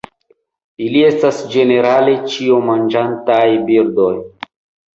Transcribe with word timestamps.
Ili 0.85 1.03
estas 1.09 1.43
ĝenerale 1.57 2.17
ĉiomanĝantaj 2.33 3.47
birdoj. 3.71 4.13